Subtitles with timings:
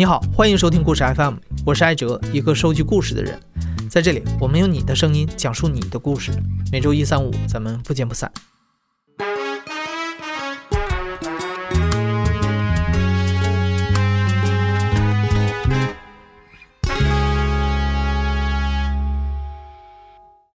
[0.00, 1.34] 你好，欢迎收听故事 FM，
[1.66, 3.38] 我是艾哲，一个收集故事的人。
[3.90, 6.32] 在这里，我们用你的声音讲述你的故事。
[6.72, 8.32] 每周一、三、五，咱们不见不散。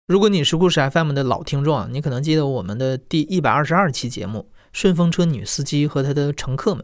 [0.07, 6.83] 如果你是故事 FM 的老听众啊，你可能记得我们的第一百二十二期节目《顺风车女司机和她的乘客们》。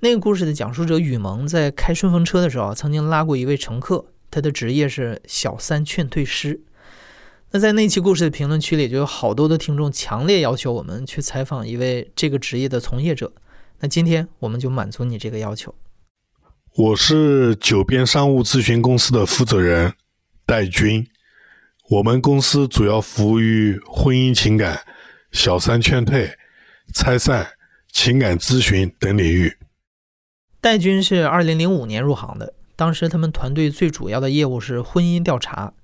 [0.00, 6.60] 那个故事的讲述者雨萌在开顺风车的时候，曾经拉过一位乘客，他的职业是小三劝退师。
[7.52, 13.32] 那在那期故事的评论区里，就有好多的听众强烈要求我们去采访一位这个职业的从业者。
[13.80, 15.74] 那今天我们就满足你这个要求。
[16.76, 19.94] 我是九边商务咨询公司的负责人
[20.44, 21.06] 戴军，
[21.88, 24.80] 我们公司主要服务于婚姻情感、
[25.30, 26.28] 小三劝退、
[26.92, 27.46] 拆散、
[27.92, 29.56] 情感咨询等领域。
[30.64, 35.74] 戴军是二零零五年入行的，当时他们团队最主要的业务是婚姻调查。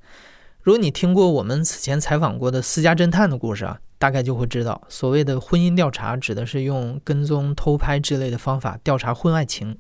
[0.62, 9.76] 如果你听过我们此前采访过的私家侦探的故事啊，大概就会知道，所谓的婚姻调查指的是用跟踪、偷拍之类的方法调查婚外情。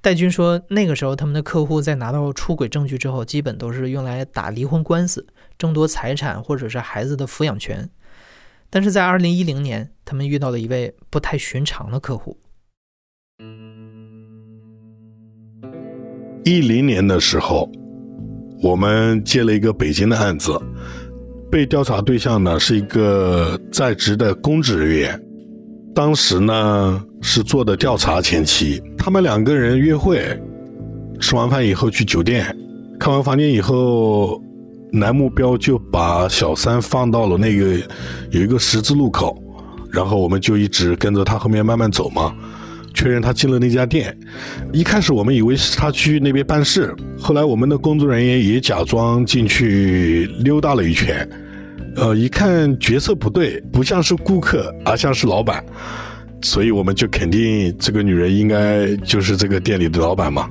[0.00, 5.26] 戴军说，那个时候他们的客户在拿到出轨证据之后，基本都是用来打离婚官司、
[5.58, 7.90] 争夺财产或者是孩子的抚养权。
[8.70, 12.38] 但是在二零一零年，他们遇到了一位不太寻常的客户。
[16.44, 17.70] 一零年的时候，
[18.62, 20.52] 我们接了一个北京的案子，
[21.50, 25.20] 被调查对象呢是一个在职的公职人员。
[25.94, 30.20] 当时呢是做的调查前期，他们两个人约会，
[31.18, 32.54] 吃完饭以后去酒店，
[33.00, 34.42] 看完房间以后，
[34.92, 37.78] 男目标就把小三放到了那个
[38.32, 39.42] 有一个十字路口，
[39.90, 42.34] 然后我们就一直跟着他后面慢慢走嘛。
[42.94, 44.16] 确认他进了那家店，
[44.72, 51.28] 一开始我们以为是他去那边办事，后来我们的工作人员也假装进去溜达了一圈，
[51.96, 55.62] 呃，一看角色不对，不像是顾客，而像是老板，
[56.40, 60.48] 所以我们就肯定这个女人应该就是这个店里的老板嘛。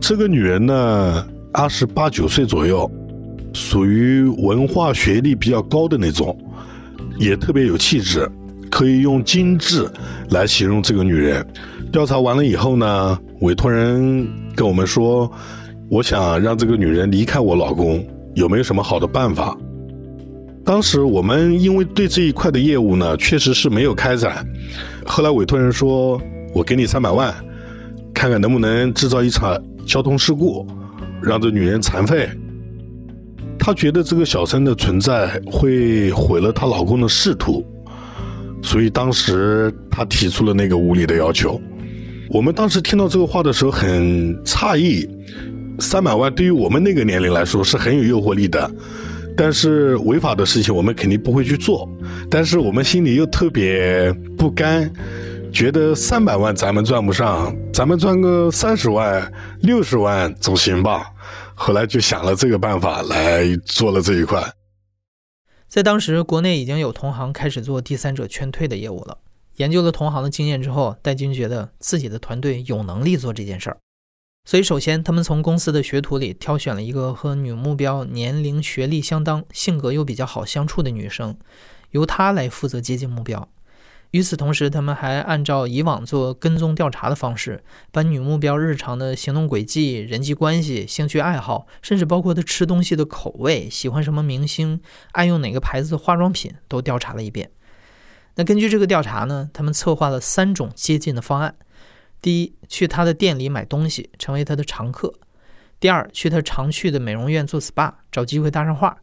[0.00, 2.88] 这个女人呢，二十八九岁左右，
[3.52, 6.38] 属于文化学历比较高的那种，
[7.18, 8.30] 也特别有气质。
[8.70, 9.88] 可以用精致
[10.30, 11.46] 来形容这个女人。
[11.92, 15.30] 调查完了以后呢，委托人跟我们说，
[15.88, 18.04] 我想让这个女人离开我老公，
[18.34, 19.56] 有没有什么好的办法？
[20.64, 24.44] 当时我们因为对这一块的业务呢，确实是没有开展。
[25.04, 26.20] 后来委托人说，
[26.54, 27.32] 我给你三百万，
[28.14, 30.66] 看看能不能制造一场交通事故，
[31.22, 32.28] 让这女人残废。
[33.58, 37.64] 他觉得这个小三的存在会毁了她老公的仕途。
[38.64, 41.60] 所以当时他提出了那个无理的要求，
[42.30, 45.06] 我们当时听到这个话的时候很诧异，
[45.78, 48.68] 三百万对于我们那个年龄来说是很有诱惑力的，
[49.36, 51.86] 但是违法的事情我们肯定不会去做，
[52.30, 54.90] 但是我们心里又特别不甘，
[55.52, 61.06] 觉得三百万咱们赚不上，咱们赚个三十万、六十万总行吧，
[61.54, 64.42] 后来就想了这个办法来做了这一块。
[65.74, 69.18] 在当时，国内已经有同行开始做第三者劝退的业务了。
[69.56, 73.78] 研究了同行的经验之后，戴军觉得自己的团队有能力做这件事儿。
[74.44, 81.36] 所以，首先他们从公司的学徒里挑选了一个和女目标年龄、学历相当、性格又比较好相处的女生，
[81.90, 83.48] 由她来负责接近目标。
[84.14, 94.80] 与此同时，他们还按照以往做跟踪调查的方式，把女目标日常的行动轨迹、人际关系、兴趣爱好，甚至包括她吃东西的口味、喜欢什么明星、
[95.10, 97.50] 爱用哪个牌子的化妆品，都调查了一遍。
[98.36, 101.56] 那根据这个调查呢，他们策划了三种接近的方案：
[102.22, 105.08] 第一，去他的店里买东西，成为她的常客；
[105.80, 108.98] 第二，去她常去的美容院做 SPA，找机会搭上话；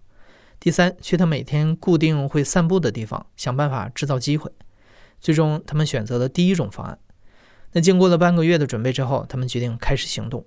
[0.58, 4.50] 第三，去她每天固定会散步的地方，想办法制造机会。
[5.22, 6.98] 最终，他们选择了第一种方案。
[7.72, 10.44] 那经过了半个月的准备之后，他们决定开始行动。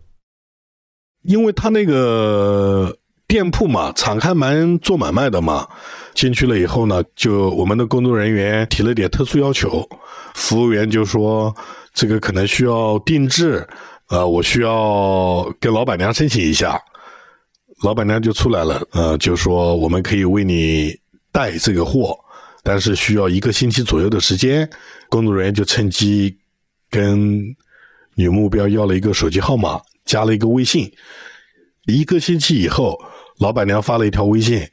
[1.23, 5.67] 因为他那个店铺嘛，敞开门做买卖的嘛，
[6.13, 9.89] 进去了以后呢，就我们的工作人员提了点特殊要求，
[10.35, 11.55] 服务员就说
[11.95, 13.67] 这个可能需要定制，
[14.09, 16.79] 呃，我需要跟老板娘申请一下。
[17.83, 20.95] 老板娘就出来了，呃，就说我们可以为你
[21.33, 22.19] 带这个货。
[22.65, 24.69] 但是需要一个星期左右的时间，
[25.11, 26.37] 工作人员就趁机
[26.91, 27.41] 跟
[28.15, 30.91] 女目标要了一个手机号码，加了一个微信。
[31.87, 32.99] 一个星期以后，
[33.39, 34.67] 老板娘发了一条微信：“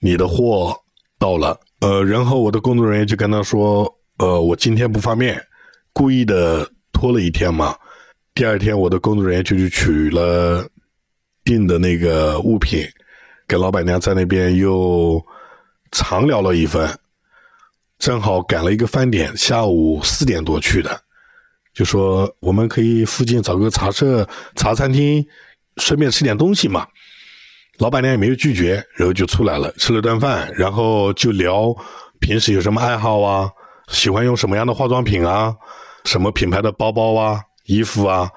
[0.00, 0.76] 你的货
[1.16, 3.88] 到了。”呃，然后我的工作人员就跟他说
[4.18, 5.40] ：“呃，我今天不方便，
[5.92, 7.76] 故意的拖了一天嘛。
[8.34, 10.66] 第二天，我的工作人员就去取了
[11.44, 12.84] 订的那个物品，
[13.46, 15.24] 给老板娘在那边又
[15.92, 16.98] 长聊了一番。
[18.02, 21.00] 正好赶了一个饭点，下午四点多去的，
[21.72, 25.24] 就说我们可以附近找个茶社、茶餐厅，
[25.76, 26.84] 顺便吃点东西嘛。
[27.78, 31.72] 老板娘也没有拒绝，然后就出来了，吃了顿饭，然后就聊
[32.18, 33.48] 平时有什么爱好啊，
[33.86, 35.54] 喜欢用什么样的化妆品啊，
[36.04, 38.28] 什么品牌的包包啊、衣服啊，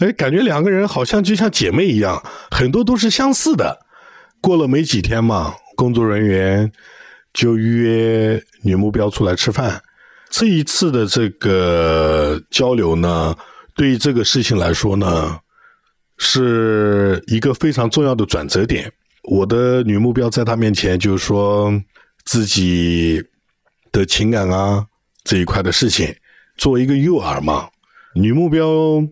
[0.00, 2.20] 哎，感觉两个人好像就像姐妹一样，
[2.50, 3.86] 很多都是相似的。
[4.40, 6.72] 过了没几天嘛，工作人员。
[7.32, 9.80] 就约女目标出来吃饭。
[10.30, 13.36] 这一次的这个交流呢，
[13.74, 15.38] 对于这个事情来说呢，
[16.16, 18.90] 是一个非常重要的转折点。
[19.24, 21.72] 我的女目标在她面前就是说
[22.24, 23.22] 自己
[23.92, 24.86] 的情感啊
[25.22, 26.14] 这一块的事情，
[26.56, 27.68] 作为一个诱饵嘛。
[28.14, 29.02] 女目标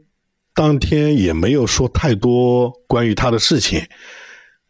[0.55, 3.83] 当天也没有说太多关于她的事情。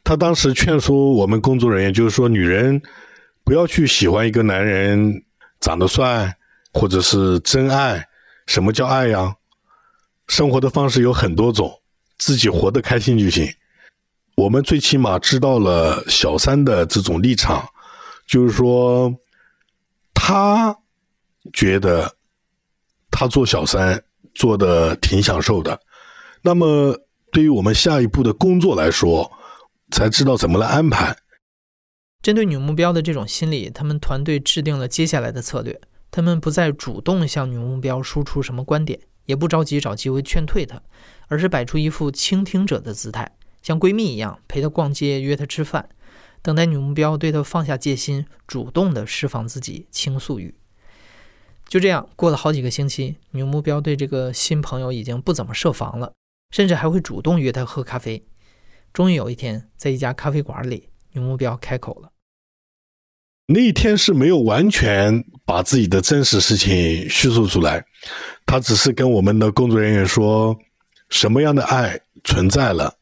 [0.02, 2.82] 她当时劝说我们工作人员，就是说女人。
[3.50, 5.24] 不要去喜欢一个男人
[5.58, 6.32] 长得帅，
[6.72, 8.06] 或者是真爱。
[8.46, 9.34] 什么叫爱呀？
[10.28, 11.82] 生活的方式有很多种，
[12.16, 13.52] 自己活得开心就行。
[14.36, 17.68] 我们最起码知道了小三的这种立场，
[18.24, 19.12] 就是说，
[20.14, 20.72] 他
[21.52, 22.14] 觉得
[23.10, 24.00] 他做小三
[24.32, 25.76] 做的挺享受的。
[26.40, 26.96] 那么，
[27.32, 29.28] 对于我们下一步的工作来说，
[29.90, 31.16] 才知道怎么来安排。
[32.22, 35.80] 针对女目标的这种心理，他们团队制定了接下来的策略。
[36.10, 40.82] 他们不再主动向女目标输出什么观点，也不着急找机会劝退她，
[41.28, 45.88] 而是摆出一副倾听者的姿态，像闺蜜一样陪她逛街、约她吃饭，
[46.42, 50.54] 等待女目标对她放下戒心，主动的释放自己倾诉欲。
[51.68, 56.12] 就这样过了好几个星期，女目标对这个新朋友已经不怎么设防了，
[56.50, 58.26] 甚至还会主动约他喝咖啡。
[58.92, 60.88] 终于有一天，在一家咖啡馆里。
[61.12, 62.10] 女目标开口了。
[63.46, 67.84] 那一天是没有完全把自己的真实事情叙述出来，
[68.46, 70.56] 他只是跟我们的工作人员说，
[71.08, 72.96] 什么样的爱存在了，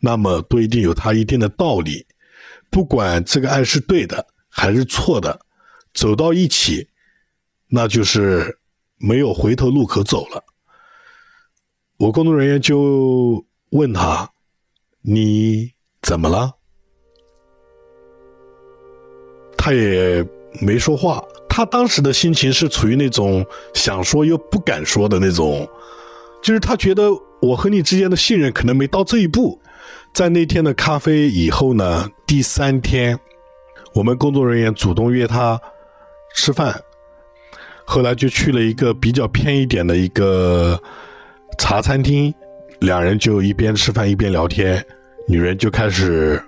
[0.00, 2.06] 那么都一定有它一定的道理，
[2.70, 5.40] 不管这个爱是对的还是错的，
[5.92, 6.88] 走到一起，
[7.66, 8.56] 那就是
[8.98, 10.44] 没有回头路可走了。
[11.96, 14.30] 我工作人员就问他
[15.02, 15.72] ：“你
[16.02, 16.52] 怎么了？”
[19.58, 20.24] 他也
[20.62, 23.44] 没说话，他当时的心情是处于那种
[23.74, 25.68] 想说又不敢说的那种，
[26.40, 27.10] 就是他觉得
[27.42, 29.60] 我和你之间的信任可能没到这一步。
[30.14, 33.18] 在那天的咖啡以后呢，第三天，
[33.92, 35.60] 我们工作人员主动约他
[36.34, 36.80] 吃饭，
[37.84, 40.80] 后来就去了一个比较偏一点的一个
[41.58, 42.32] 茶餐厅，
[42.80, 44.82] 两人就一边吃饭一边聊天，
[45.26, 46.42] 女人就开始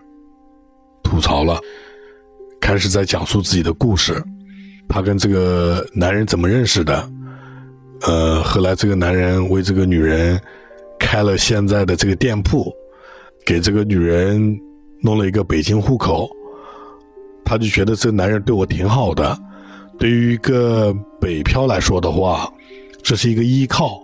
[1.02, 1.60] 吐槽了。
[2.70, 4.22] 开始在讲述自己的故事，
[4.88, 7.10] 她跟这个男人怎么认识的？
[8.02, 10.40] 呃，后来这个男人为这个女人
[10.96, 12.72] 开了现在的这个店铺，
[13.44, 14.56] 给这个女人
[15.02, 16.30] 弄了一个北京户口，
[17.44, 19.36] 她就觉得这个男人对我挺好的。
[19.98, 22.48] 对于一个北漂来说的话，
[23.02, 24.00] 这是一个依靠。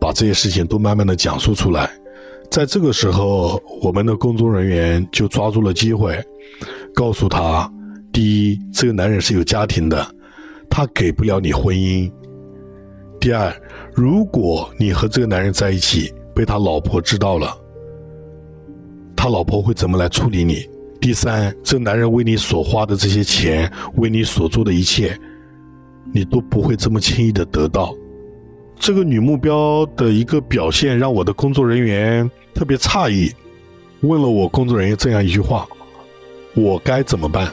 [0.00, 1.90] 把这些事情都慢慢的讲述出来，
[2.50, 6.18] 在这个时候，我们的工作人员就抓住了机会。
[6.94, 7.70] 告诉他，
[8.12, 10.06] 第一，这个男人是有家庭的，
[10.70, 12.10] 他给不了你婚姻；
[13.20, 13.52] 第二，
[13.92, 17.56] 如果你和这个男人在一起，被他老婆知道了，
[19.16, 20.66] 他老婆会怎么来处理你？
[21.00, 25.18] 第三，这男人为你所花的这些钱，为你所做的一切，
[26.12, 27.94] 你都不会这么轻易的得到。
[28.76, 33.30] 这个女目标的一个表现，让我的工作人员特别诧异，
[34.00, 35.66] 问了我工作人员这样一句话。
[36.54, 37.52] 我该怎么办？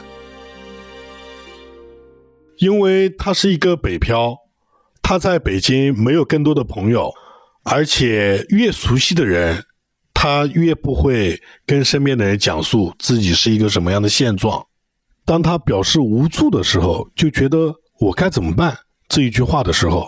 [2.58, 4.36] 因为他是一个北漂，
[5.02, 7.12] 他在北京没有更多的朋友，
[7.64, 9.64] 而且越熟悉的人，
[10.14, 14.64] 他越不会跟身边的人讲述自己是一个什么样的现状。
[15.24, 18.76] 当他表示无助的时候，就觉得我该怎么办
[19.08, 20.06] 这一句话的时候，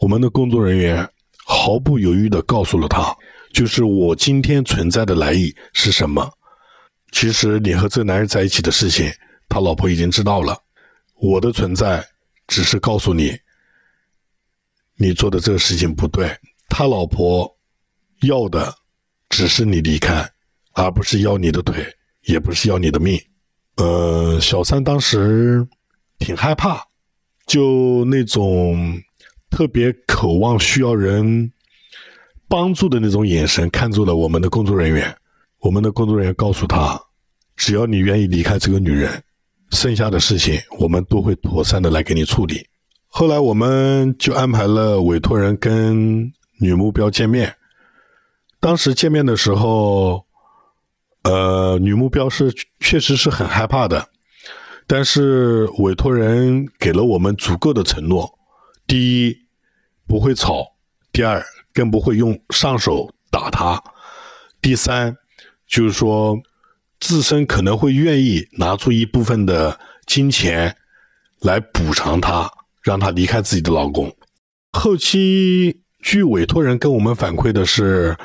[0.00, 1.08] 我们的工作人员
[1.46, 3.16] 毫不犹豫的告诉了他，
[3.54, 6.30] 就是我今天存在的来意是什么。
[7.10, 9.10] 其实你和这男人在一起的事情，
[9.48, 10.56] 他老婆已经知道了。
[11.14, 12.06] 我的存在
[12.46, 13.36] 只是告诉你，
[14.96, 16.30] 你做的这个事情不对。
[16.68, 17.50] 他老婆
[18.20, 18.72] 要的
[19.28, 20.30] 只是你离开，
[20.74, 21.84] 而不是要你的腿，
[22.24, 23.18] 也不是要你的命。
[23.76, 25.66] 呃，小三当时
[26.18, 26.84] 挺害怕，
[27.46, 29.00] 就那种
[29.50, 31.50] 特别渴望需要人
[32.46, 35.16] 帮助的那种眼神看住了我们的工作人员。
[35.60, 37.00] 我们的工作人员告诉他，
[37.56, 39.22] 只要你愿意离开这个女人，
[39.70, 42.64] 剩下的事情我们都会妥善的来给你处理。
[43.08, 47.54] 后来我们就安排了委托人跟女目标见面。
[48.60, 50.24] 当时见面的时候，
[51.22, 54.08] 呃，女目标是确实是很害怕的，
[54.86, 58.28] 但是委托人给了我们足够的承诺：
[58.86, 59.36] 第一，
[60.06, 60.62] 不会吵；
[61.12, 63.78] 第二，更不会用上手打他；
[64.60, 65.16] 第三，
[65.68, 66.36] 就是说
[66.98, 70.74] 自身可能会愿意拿出一部分的金钱
[71.40, 72.50] 来补偿她，
[72.82, 74.10] 让她离开自己的老公。
[74.72, 78.16] 后期据委托人跟我们反馈的是。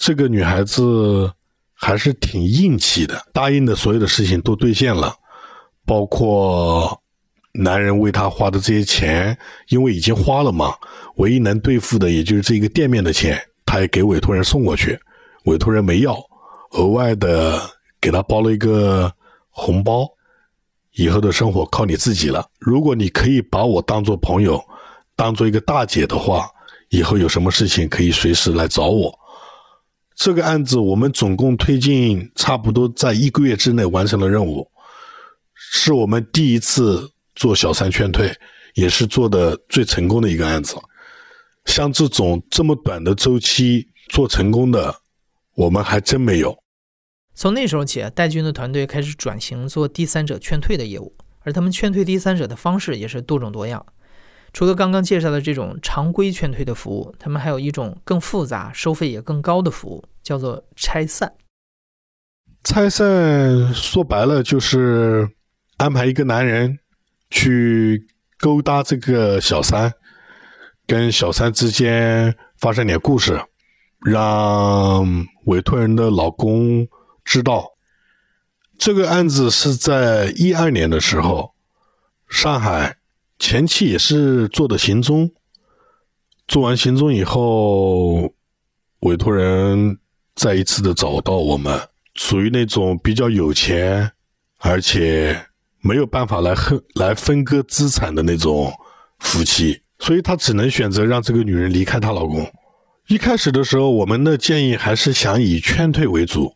[0.00, 1.28] 这个女孩子
[1.74, 5.12] 还是挺硬气的，答应的所有的事情都兑现了，
[5.84, 6.96] 包括
[7.52, 9.36] 男人为她花的这些钱，
[9.70, 10.72] 因为已经花了嘛，
[11.16, 13.36] 唯一能兑付的也就是这个店面的钱，
[13.66, 14.96] 她也给委托人送过去，
[15.46, 16.16] 委托人没要，
[16.70, 17.60] 额外的
[18.00, 19.12] 给她包了一个
[19.50, 20.08] 红包，
[20.92, 22.46] 以后的生活靠你自己了。
[22.58, 24.62] 如果你可以把我当做朋友，
[25.16, 26.48] 当做一个大姐的话，
[26.90, 29.12] 以后有什么事情可以随时来找我。
[30.14, 34.68] 这个案子我们总共推进差不多在一个月之内完成了任务，
[35.54, 38.34] 是我们第一次做小三劝退，
[38.74, 40.76] 也是做的最成功的一个案子。
[41.66, 44.92] 像这种这么短的周期做成功的，
[45.58, 46.56] 我们还真没有。
[47.34, 53.84] 从那时候起，戴军的团队开始转型做第三者劝退的业务，而他们劝退第三者的方式也是多种多样。
[54.52, 61.34] 除了刚刚介绍的这种常规劝退的服务，他们还有一种更复杂、收费也更高的服务，叫做拆散。
[62.62, 65.28] 拆散说白了就是
[65.76, 66.78] 安排一个男人
[67.30, 68.06] 去
[68.38, 69.92] 勾搭这个小三，
[70.86, 73.40] 跟小三之间发生点故事，
[74.00, 76.86] 让委托人的老公
[77.24, 77.66] 知道。
[78.78, 81.54] 这个案子是在一二年的时候，
[82.28, 82.96] 上海。
[83.40, 85.30] 前期也是做的行踪，
[86.48, 88.34] 做完行踪以后，
[89.02, 89.96] 委托人
[90.34, 91.80] 再一次的找到我们，
[92.16, 94.10] 属于那种比较有钱，
[94.58, 95.40] 而且
[95.80, 98.72] 没有办法来分来分割资产的那种
[99.20, 102.44] 夫妻，所以他只能选择让这个女人离开她老公。
[103.08, 106.54] 一开始的时候，我们的建议还是想以劝退为主，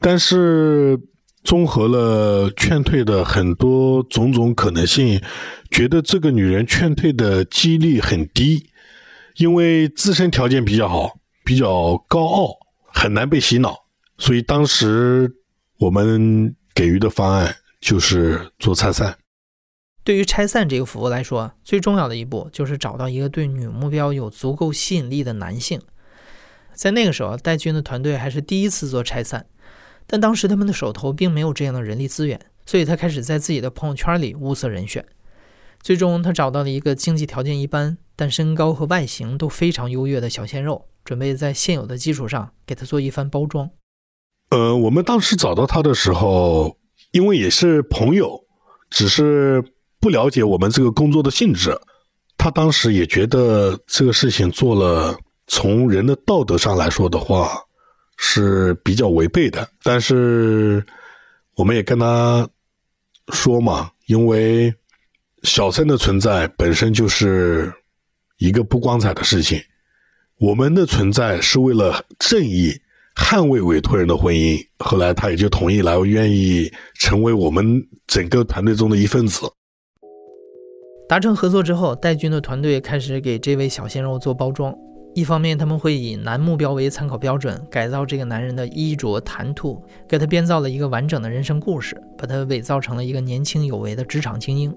[0.00, 0.98] 但是。
[1.44, 5.20] 综合了劝退的很多种种可能性，
[5.72, 8.70] 觉得这个女人劝退的几率很低，
[9.38, 11.10] 因为自身条件比较好，
[11.44, 12.50] 比较高傲，
[12.94, 13.76] 很难被洗脑。
[14.18, 15.28] 所以当时
[15.80, 19.12] 我们给予的方案就是做拆散。
[20.04, 25.80] 对于拆散这个服务来说，最重要的一步就是找到一个对女目标有足够吸引力的男性。
[26.74, 29.46] 在那个时候，戴军的团队还是第一次做拆散。
[30.06, 35.06] 但当时他们的手头并没有这样的人力资源，所以他开始在自己的朋友圈里物色人选。
[35.80, 43.70] 最终，他找到了一个经济条件一般，但身高和外形都非常优越的小鲜肉，准备在现有的基础上给他做一番包装。
[44.50, 46.76] 呃，我们当时找到他的时候，
[47.12, 48.44] 因为也是朋友，
[48.90, 49.62] 只是
[50.02, 51.74] 不了解我们这个工作的性质，
[52.36, 55.16] 他当时也觉得这个事情做了，
[55.46, 57.48] 从人的道德上来说的话。
[58.24, 60.84] 是比较违背的，但是
[61.56, 62.48] 我们也跟他
[63.32, 64.72] 说嘛，因为
[65.42, 67.72] 小三的存在本身就是
[68.36, 69.60] 一个不光彩的事情，
[70.38, 72.72] 我们的存在是为了正义，
[73.16, 74.64] 捍卫委托人的婚姻。
[74.78, 77.64] 后来他也就同意来，愿意成为我们
[78.06, 79.40] 整个团队中的一份子。
[81.12, 84.74] 达成合作之后，戴军的团队开始给这位小鲜肉做包装。
[85.14, 94.74] 一方面，他们会以男目标为参考标准，改造这个男人的衣着谈吐，给他编造了一个完整的人生故事，把他伪造成了一个年轻有为的职场精英。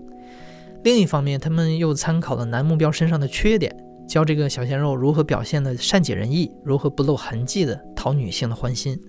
[0.83, 3.73] 另一方面，他们又参考了男目标身上的缺点，
[4.05, 8.99] 教这个小鲜肉如何表现的善解人意，如何不露痕迹的讨女性的欢心。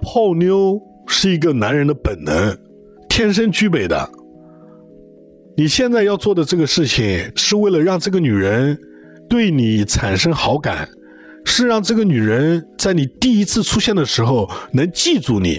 [0.00, 2.56] 泡妞是一个男人的本能，
[3.10, 4.08] 天生具备的。
[5.56, 8.78] 你现在要做的这个事情，是为了让这个女人。
[9.26, 10.86] 对你产生好感，
[11.46, 15.58] 是让这个女人在你第一次出现的时候能记住你。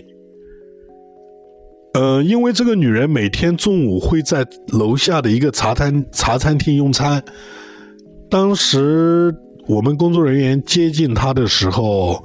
[1.95, 7.21] 呃，因为这个女人每天中午会在楼下的一个茶餐茶餐厅用餐，
[8.29, 9.35] 当时
[9.67, 12.23] 我们工作人员接近她的时候，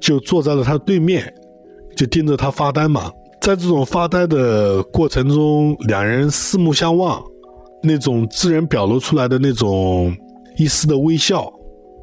[0.00, 1.34] 就坐在了她对面，
[1.96, 3.10] 就盯着她发呆嘛。
[3.42, 7.22] 在这种发呆的过程中，两人四目相望，
[7.82, 10.16] 那种自然表露出来的那种。
[10.58, 11.50] 一丝的微笑，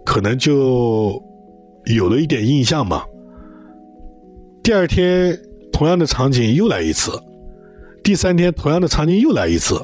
[0.03, 1.22] 可能就
[1.86, 3.03] 有了一点印象嘛。
[4.63, 5.39] 第二天
[5.72, 7.12] 同样的场景又来一次，
[8.03, 9.79] 第三天同样的场景又来一次。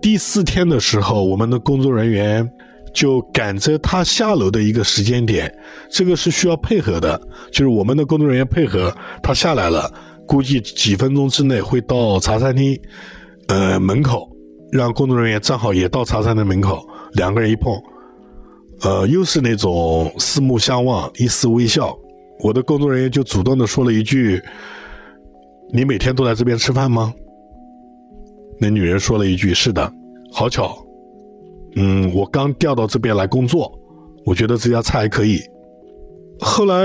[0.00, 2.48] 第四天的时候，我们的工作人员
[2.94, 5.52] 就赶着他下楼的一个时间点，
[5.90, 9.92] 这个是需要配合的，就是我们的工作人员配合他下来了，
[10.26, 12.80] 估计几分钟之内会到茶餐厅，
[13.48, 14.28] 呃门口，
[14.72, 17.74] 让工作人员正好也到茶餐厅门口，两个人一碰，
[18.80, 21.96] 呃又是那种四目相望，一丝微笑，
[22.40, 24.42] 我的工作人员就主动的说了一句
[25.72, 27.12] ：“你每天都来这边吃饭吗？”
[28.58, 29.92] 那女人说了一句：“是的，
[30.32, 30.76] 好巧，
[31.76, 33.72] 嗯，我刚调到这边来工作，
[34.24, 35.40] 我觉得这家菜还可以。
[36.40, 36.84] 后来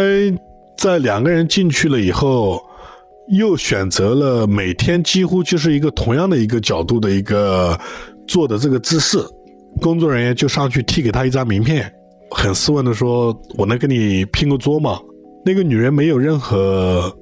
[0.78, 2.62] 在两个人进去了以后，
[3.30, 7.80] 又选择了每天几乎就是一个同样的一个角度的一个
[8.28, 9.18] 坐的这个姿势，
[9.82, 11.92] 工作人员就上去递给他一张名片，
[12.32, 15.00] 很斯文的说：‘我能跟你拼个桌吗？’
[15.46, 17.16] 那个女人没有任何。”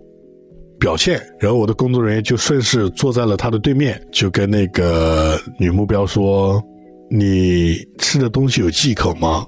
[0.80, 6.64] 表现，然后我的工作人员就顺势坐在了他的对面，就跟那个女目标说
[7.10, 9.44] ：“你吃的东西有忌口吗？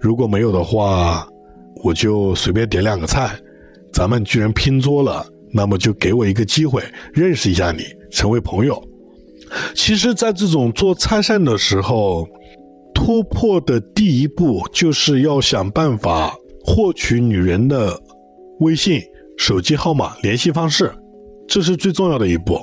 [0.00, 1.28] 如果没有的话，
[1.84, 3.36] 我就随便点两个菜。
[3.92, 6.82] 咱们居然拼桌了，那么就给我一个机会
[7.12, 8.82] 认识一下你，成为朋友。
[9.74, 12.28] 其实，在这种做拆散的时候，
[12.92, 16.34] 突破的第一步就是要想办法
[16.64, 17.98] 获取女人的
[18.60, 19.00] 微信。”
[19.36, 20.92] 手机号码、联系方式，
[21.48, 22.56] 这是最重要的一步。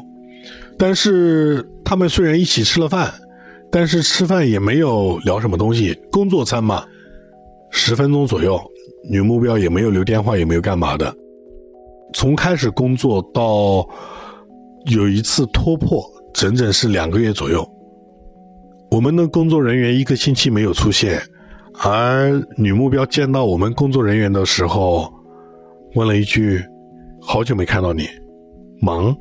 [0.78, 3.14] 但是他们虽然一起吃了饭，
[3.70, 6.86] 但是吃饭也没有聊什么东西，工作餐嘛，
[7.72, 8.58] 十分钟左右，
[9.10, 11.14] 女目标也没有留电话，也没有干嘛的。
[12.14, 13.88] 从开始工作到
[14.86, 16.04] 有一次突破，
[16.34, 17.68] 整整是两个月左右。
[18.90, 21.22] 我们的工作人员一个星期没有出现，
[21.84, 25.12] 而女目标见到我们工作人员的时候。
[25.96, 26.64] 问了一句
[27.20, 28.08] ：“好久没看到你，
[28.80, 29.14] 忙？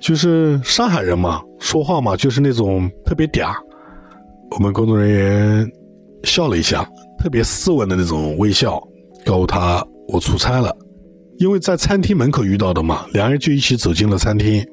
[0.00, 3.54] 就是上海人嘛，说话嘛就是那种特别嗲。”
[4.50, 5.72] 我们工作人员
[6.24, 6.84] 笑了一下，
[7.16, 8.82] 特别斯文的那种微笑，
[9.24, 10.76] 告诉他我出差了，
[11.38, 14.64] 因为在餐厅门口遇到的嘛，两人就一起走进了餐厅，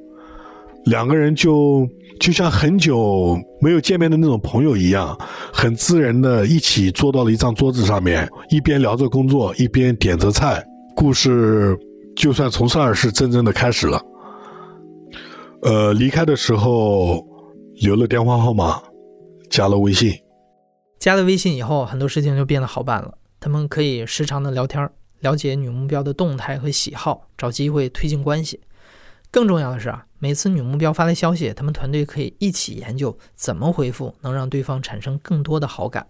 [0.86, 1.88] 两个人就
[2.20, 5.18] 就像很久没有见面的那种朋友一样，
[5.52, 10.64] 很自然的一起坐到了一张桌子上面，一边聊着工作，一边点着菜。
[10.96, 11.78] 故事
[12.16, 14.02] 就算从这儿是真正的开始了。
[15.64, 17.26] 呃，离开的时候
[17.82, 18.82] 留了电话号码，
[19.50, 20.14] 加了微信。
[21.00, 23.18] 加了微信以后，很多事情就变得好办了。
[23.40, 24.92] 他们可以时常的聊天儿，
[25.24, 28.60] 了解女目标的动态和喜好，找机会推进关系。
[29.32, 36.06] 更重要的是啊，每次女目标发来消息，他们团队可以一起研究怎么回复能让对方产生更多的好感。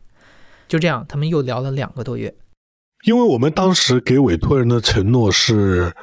[0.68, 2.36] 就这样，他们又聊了两个多月。
[3.06, 5.94] 因为我们当时给委托人的承诺是，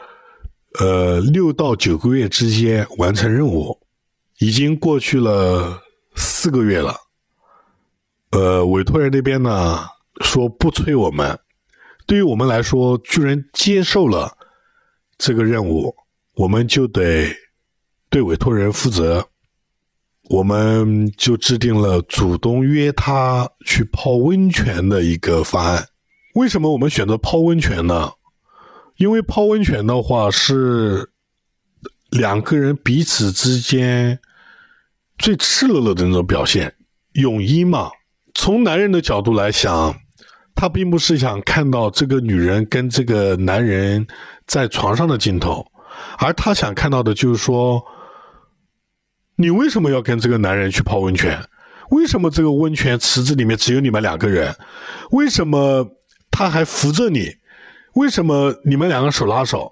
[0.79, 3.79] 呃，六到九个月之间完成任务，
[4.39, 5.83] 已经过去了
[6.15, 6.95] 四个月了。
[8.31, 9.81] 呃，委托人那边呢
[10.21, 11.39] 说不催我们，
[12.11, 14.37] 对于我们来说，居然接受了
[15.17, 15.95] 这个任务，
[16.35, 17.33] 我们就得
[18.09, 19.29] 对委托人负责，
[20.29, 25.87] 我们就制定了主动约他去泡温泉的一个方案。
[26.35, 28.11] 为什么我们选择泡温泉呢？
[28.97, 31.13] 因为泡温泉的话是
[32.11, 34.19] 两个人彼此之间
[35.17, 36.75] 最赤裸裸的那种表现，
[37.13, 37.89] 泳衣嘛。
[38.35, 39.95] 从男人的角度来想，
[40.55, 44.07] 他并不是想看到这个女人跟这个男人
[44.47, 45.67] 在床上的镜头，
[46.19, 47.83] 而他想看到的就是说，
[49.37, 51.43] 你为什么要跟这个男人去泡温泉？
[51.91, 54.55] 为什么这个温泉池子里面只有你们两个人？
[55.11, 55.87] 为什么？
[56.33, 57.29] 他还扶着你，
[57.95, 59.71] 为什么你们两个手拉手，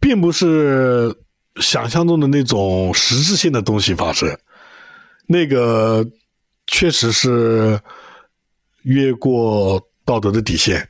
[0.00, 1.14] 并不是
[1.56, 4.26] 想象中的那种实质性的东西发生？
[5.26, 6.04] 那个
[6.66, 7.78] 确实是
[8.88, 10.88] 越过道德的底线。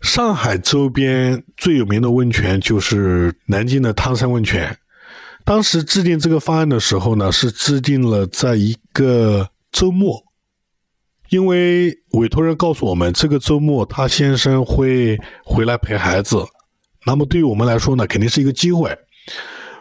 [0.00, 4.76] 上海周边最有名的温泉就是南京的汤山温泉。
[5.44, 10.22] 当时制定这个方案的时候呢，是制定了在一个周末。
[11.30, 16.44] 因为委托人告诉我们，这个周末他先生会回来陪孩子，
[17.04, 18.96] 那么对于我们来说呢，肯定是一个机会，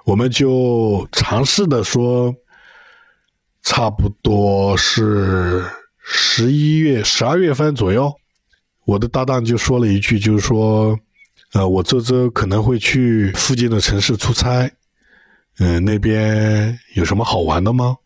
[0.05, 2.33] 我们就尝试的说，
[3.61, 5.63] 差不多是
[6.03, 8.13] 十一月、十二月份左右，
[8.85, 10.97] 我的搭档就说了一句，就是说，
[11.53, 14.71] 呃，我这周可能会去附近的城市出差，
[15.59, 17.97] 嗯，那边有什么好玩的吗？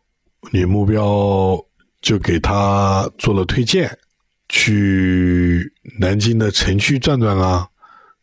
[0.51, 1.60] 女目标。
[2.01, 3.89] 就给他做了推荐，
[4.47, 7.67] 去南京的城区转转啊，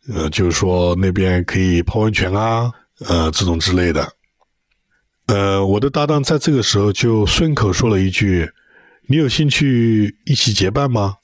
[0.07, 2.71] 呃，就是说那边可以泡温泉啊，
[3.09, 4.09] 呃，这种之类的。
[5.25, 8.49] 呃，我的搭档在这个时候就顺口说了一句
[9.13, 11.17] ：“你有兴趣一起结伴吗？”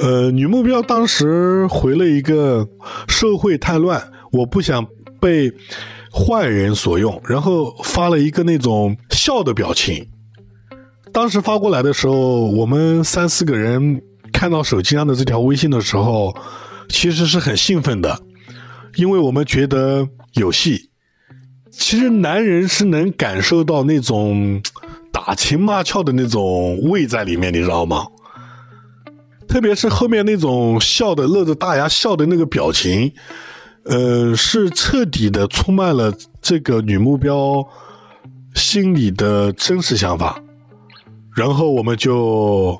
[0.00, 2.66] 呃，女目标当时回了一个
[3.06, 4.86] ：“社会太乱，我不想
[5.20, 5.52] 被
[6.10, 10.08] 坏人所用。”然后发了一个那种笑的表情。
[11.12, 14.00] 当时发过来的时候，我们三四个人
[14.32, 16.34] 看到手机上的这条微信的时候，
[16.88, 18.22] 其实是很兴奋的，
[18.94, 20.88] 因为我们觉得有戏。
[21.70, 24.62] 其实男人是能感受到那种
[25.26, 28.06] 打情骂俏的那种味在里面，你知道吗？
[29.48, 33.12] 特别是后面那种笑的乐着大牙笑的那个表情，
[33.86, 37.66] 呃，是彻底的出卖了这个女目标
[38.54, 40.40] 心里的真实想法。
[41.34, 42.78] 然后我们就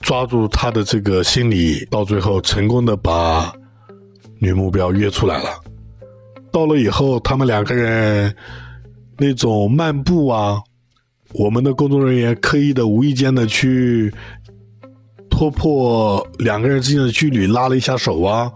[0.00, 3.52] 抓住她的这个心理，到最后成功的把
[4.40, 5.50] 女目标约出来了。
[6.50, 8.34] 到了以后，他们两个人
[9.16, 10.60] 那种漫步啊，
[11.34, 14.12] 我们的工作人员刻意的、无意间的去
[15.28, 18.50] 突破两个人之间的距离，拉了一下手啊，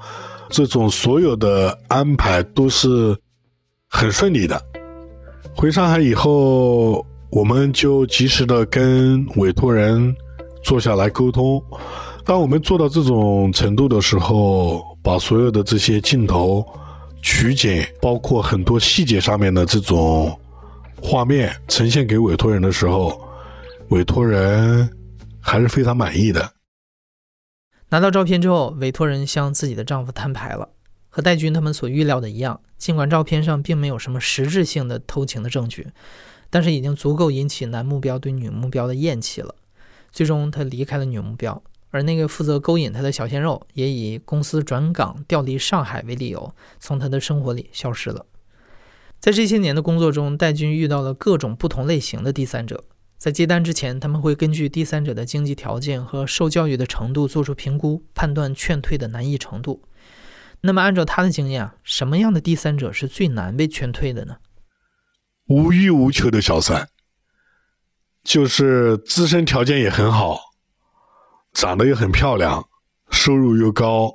[0.49, 3.17] 这种所有的安排都是
[3.89, 4.61] 很顺利的。
[5.55, 10.15] 回上海以后，我们就及时的跟委托人
[10.63, 11.63] 坐下来沟通。
[12.25, 16.65] 当我们做到这种程度的时候，把所有的这些镜头。
[17.25, 20.37] 取景，包括很多细节上面的这种
[21.03, 23.29] 画面呈现给委托人的时候，
[23.88, 24.88] 委托人
[25.41, 26.53] 还是非常满意的。
[27.91, 30.71] 拿到照片之后，委托人向自己的丈夫摊牌了，
[31.11, 35.88] 和戴军他们所预料的一样，尽管照片上并没有什么实质性的偷情的证据，
[36.49, 39.55] 但是已经足够引起男目标对女目标的厌弃了。
[40.11, 41.62] 最终，他离开了女目标。
[41.91, 48.25] 而那个负责勾引他的小鲜肉，也以公司转岗调离上海为理由，从他的生活里消失了。
[49.23, 52.83] 在这些年的工作中，戴军遇到了各种不同类型的第三者。
[53.17, 59.85] 在接单之前，他们会根据第三者的经济条件和受教育的程度做出评估，判断劝退的难易程度。
[60.63, 64.39] 那么，按照他的经验，什么样的第三者是最难被劝退的呢？
[65.47, 66.89] 无欲无求的小三，
[68.25, 70.41] 就是自身条件也很好。
[71.53, 72.69] 长得又很漂亮，
[73.13, 74.11] 收入又高，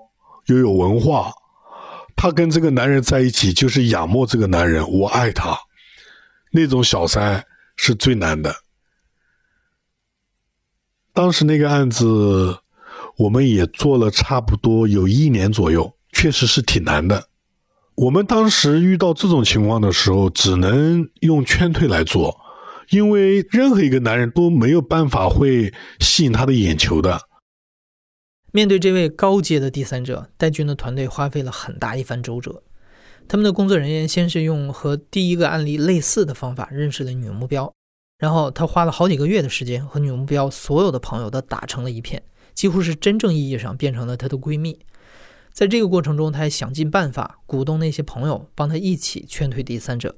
[0.48, 1.32] 又有文化。
[2.18, 5.58] 她跟这个男人在一起，就是仰慕这个男人，我爱他。
[6.52, 8.54] 那种小三是最难的。
[11.14, 12.58] 当时那个案子，
[13.18, 17.30] 我们也做了差不多有一年左右，确实是挺难的。
[17.94, 22.36] 我们当时遇到这种情况的时候，只能用劝退来做，
[22.90, 27.22] 因为任何一个男人都没有办法会吸引他的眼球的。
[28.52, 32.64] 面对这位高阶的第三者，戴军的团队花费了很大一番周折。
[33.28, 37.74] 他们的工作人员先是用和第一个案例类似的方法认识了女目标，
[38.18, 44.80] 然后他花了好几个月的时间和女目标所有的朋友都打成了一片，几乎是真正意义上变成了她的闺蜜。
[45.52, 50.16] 在这个过程中，他还想尽办法鼓动那些朋友帮他一起劝退第三者，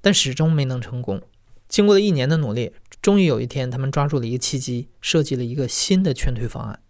[0.00, 1.22] 但始终没能成功。
[1.68, 6.80] 经过了一年的努力，终于有一天，他们抓住了一个契机，设计了一个新的劝退方案。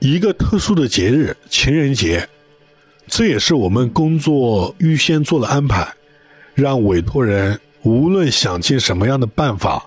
[0.00, 2.28] 一个特殊的节日——情人节，
[3.06, 5.94] 这也是我们工作预先做了安排，
[6.54, 9.84] 让委托人无论想尽什么样的办法，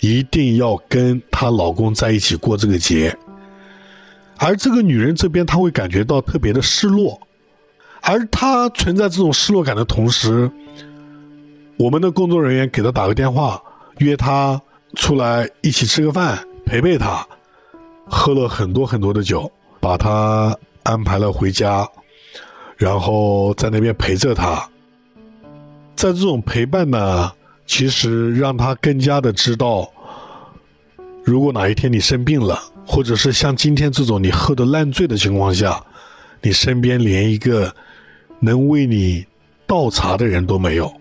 [0.00, 3.16] 一定要跟她老公在一起过这个节。
[4.38, 7.20] 而这个女人这边，她会感觉到特别的失落，
[8.00, 10.50] 而她存在这种失落感的同时，
[11.76, 13.62] 我们的工作人员给她打个电话，
[13.98, 14.60] 约她
[14.94, 17.26] 出来一起吃个饭，陪陪她。
[18.14, 21.88] 喝了很多很多的酒，把他安排了回家，
[22.76, 24.68] 然后在那边陪着他。
[25.96, 27.32] 在这种陪伴呢，
[27.66, 29.90] 其实让他更加的知道，
[31.24, 35.82] 如果哪一天你生病了，或者是像今天这种你喝得烂醉的情况下，
[36.42, 37.74] 你身边连一个
[38.40, 39.24] 能为你
[39.66, 40.92] 倒茶的人都没有，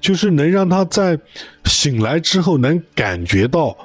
[0.00, 1.18] 就是能让他在
[1.64, 3.76] 醒来之后能感觉到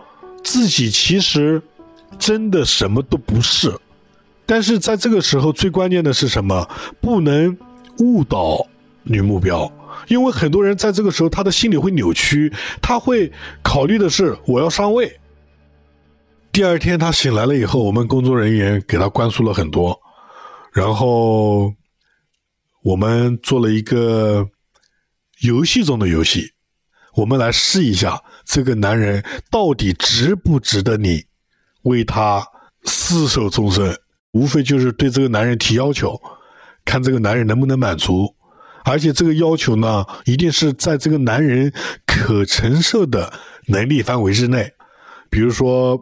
[0.44, 1.60] 自己其实。
[2.22, 3.76] 真的什么都不是，
[4.46, 6.70] 但是在这个时候最关键的是什么？
[7.02, 7.58] 不能
[7.98, 8.64] 误导
[9.02, 9.70] 女目标，
[10.08, 13.32] 因为很多人在这个时候他的心理会扭曲，他会
[13.64, 15.12] 考虑的是我要上位。
[16.52, 20.00] 第二天他醒来了以后，我们工作人员给他灌输了很多，
[20.72, 21.74] 然后
[22.84, 24.48] 我们做了一个
[25.40, 26.54] 游戏中的游戏。
[27.16, 31.26] 我们来试一下，这个男人到底值不值得你
[31.84, 32.46] 为他
[32.84, 33.96] 厮守终身？
[34.32, 36.20] 无非就是对这个男人提要求，
[36.86, 38.34] 看这个男人能不能满足。
[38.84, 41.72] 而且这个要求呢，一定是在这个男人
[42.06, 43.32] 可承受的
[43.68, 44.72] 能力范围之内。
[45.30, 46.00] 比如说，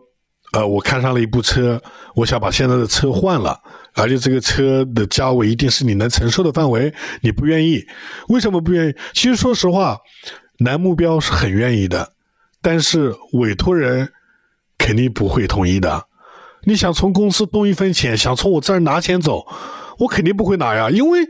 [0.54, 1.82] 呃，我看上了一部车，
[2.16, 3.60] 我想把现在的车换了，
[3.96, 6.94] 而且这个车的价位一定是你能承受的范围。
[7.22, 7.84] 你不愿意，
[8.30, 8.96] 为什么不愿意？
[9.14, 9.98] 其实说实话。
[10.60, 12.12] 男目标是很愿意的，
[12.62, 14.12] 但是委托人
[14.80, 16.08] 肯定不会同意的。
[16.64, 19.46] 你想从公司动一分钱，想从我这儿拿钱走，
[20.00, 21.30] 我肯定不会拿呀，因为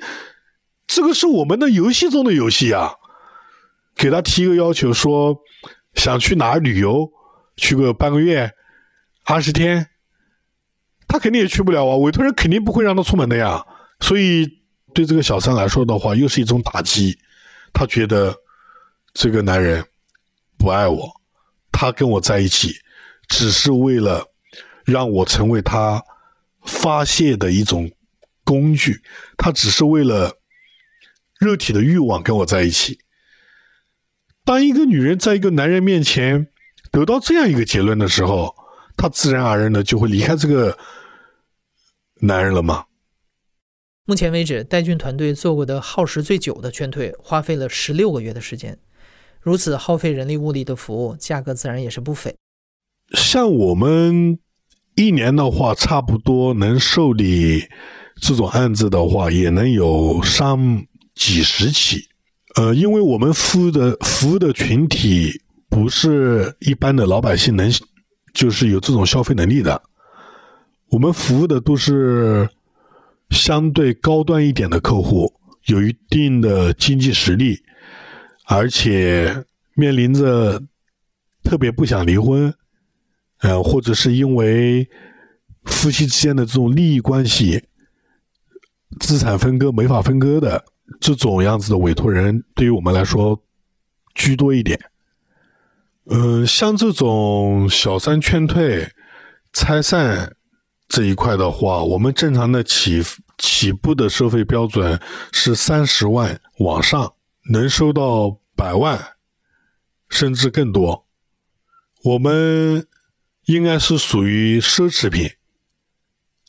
[0.87, 2.93] 这个是我们的游戏中的游戏啊。
[3.93, 5.35] 给他提一个要求，说
[5.95, 7.11] 想去哪儿旅游，
[7.57, 8.49] 去个半个月、
[9.25, 9.85] 二十天，
[11.09, 11.97] 他肯定也去不了啊。
[11.97, 13.61] 委托人肯定不会让他出门的呀。
[13.99, 14.47] 所以
[14.93, 17.17] 对这个小三来说的话，又是一种打击。
[17.73, 18.33] 他觉得。
[19.11, 19.83] 这个男人
[20.55, 21.09] 不爱我，
[21.71, 22.71] 他跟我在一起
[23.29, 24.25] 只是为了
[24.83, 26.03] 让我成为他
[26.65, 27.89] 发泄的一种
[28.43, 29.01] 工具，
[29.37, 30.33] 他只是为了
[31.39, 32.99] 肉体的欲望跟我在一起。
[34.43, 36.47] 当一个女人在一个男人面前
[36.91, 38.53] 得到这样一个结论的时候，
[38.97, 40.77] 她自然而然的就会离开这个
[42.21, 42.85] 男人了吗？
[44.05, 48.77] 目前为止，戴军团队做过的耗时最久的劝退，花费了十六个月的时间。
[49.39, 52.35] 如此耗费人力物力的服务，价格自然也是不菲。
[53.13, 54.37] 像我们
[54.95, 57.63] 一年的话，差不多能受理
[58.21, 62.07] 这种案子的话，也能有上几十起。
[62.55, 67.71] 呃，因为我们服务的服务的群体不是一般的老百姓能，
[68.33, 69.81] 就是有这种消费能力的。
[70.89, 72.49] 我们服务的都是
[73.29, 75.31] 相对高端一点的客户，
[75.65, 77.57] 有一定的经济实力。
[78.47, 79.45] 而且
[79.75, 80.59] 面临着
[81.43, 82.51] 特别不想离婚，
[83.39, 84.89] 呃，或者是因为
[85.65, 87.63] 夫妻之间的这种利益关系、
[88.99, 90.63] 资产分割没法分割的
[90.99, 93.41] 这种样子的委托人，对于我们来说
[94.15, 94.79] 居多一点。
[96.05, 98.91] 嗯，像这种小三劝退、
[99.53, 100.35] 拆散
[100.87, 103.03] 这一块的话，我们正常的起
[103.37, 104.99] 起步的收费标准
[105.31, 107.13] 是三十万往上。
[107.51, 109.13] 能收到百万，
[110.07, 111.07] 甚至更多，
[112.03, 112.85] 我们
[113.49, 115.27] 应该是属于奢侈品，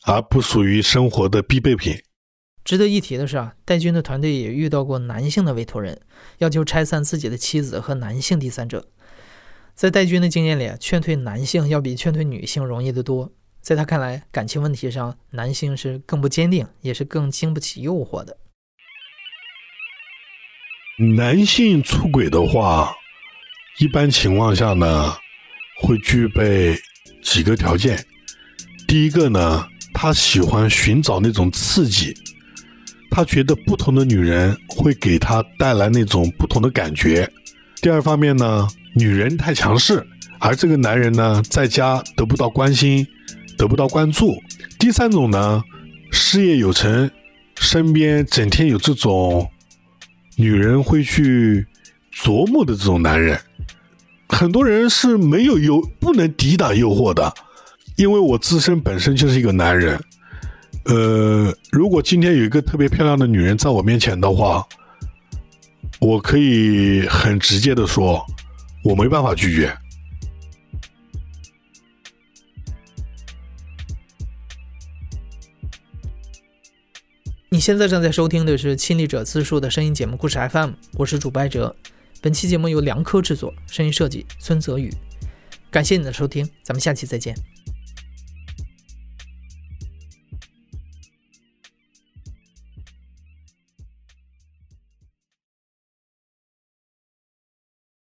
[0.02, 1.98] 而不属于生活的必备品。
[2.62, 5.98] 值得一提的是啊，戴军的团队也遇到过男性的委托人，
[6.40, 8.86] 要求拆散自己的妻子和男性第三者。
[9.74, 13.32] 在戴军的经验里，劝退男性要比劝退女性容易得多。
[13.62, 18.36] 在他看来，感情问题上，男性是更不坚定，也是更经不起诱惑的。
[21.16, 22.94] 男性出轨的话，
[23.78, 25.16] 一般情况下呢，
[25.80, 26.76] 会具备
[27.22, 28.04] 几个条件。
[28.87, 32.14] 第一个呢，他喜欢寻找那种刺激，
[33.11, 37.30] 他觉得不同的女人会给他带来那种不同的感觉。
[37.80, 40.06] 第二方面呢，女人太强势，
[40.38, 43.06] 而这个男人呢，在家得不到关心，
[43.56, 44.37] 得不到关注。
[44.78, 45.62] 第三种呢，
[46.11, 47.11] 事业有成，
[47.56, 49.50] 身边整天有这种。
[50.37, 51.66] 女人会去
[52.14, 53.38] 琢磨的这种男人，
[54.40, 57.31] 很多人是没有诱不能抵挡诱惑的，
[57.96, 60.03] 因为我自身本身就是一个男人。
[60.87, 64.66] 呃，如果今天有一个特别漂亮的女人在我面前的话，
[66.00, 68.24] 我可以很直接的说，
[68.83, 69.76] 我没办法拒绝。
[77.50, 81.76] 你现在正在收听的是亲历者自述的声音节目故事 FM，我是主播哲。
[82.22, 84.92] 本期节目由梁科制作，声音设计孙泽宇。
[85.70, 87.35] 感谢你的收听，咱们下期再见。